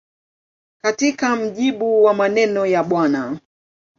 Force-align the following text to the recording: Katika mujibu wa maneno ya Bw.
Katika 0.81 1.35
mujibu 1.35 2.03
wa 2.03 2.13
maneno 2.13 2.65
ya 2.65 2.83
Bw. 2.83 3.07